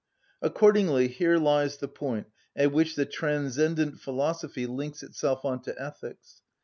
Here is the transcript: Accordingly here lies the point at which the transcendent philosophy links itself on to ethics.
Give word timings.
Accordingly 0.41 1.09
here 1.09 1.37
lies 1.37 1.77
the 1.77 1.87
point 1.87 2.25
at 2.55 2.71
which 2.71 2.95
the 2.95 3.05
transcendent 3.05 3.99
philosophy 3.99 4.65
links 4.65 5.03
itself 5.03 5.45
on 5.45 5.61
to 5.61 5.79
ethics. 5.79 6.41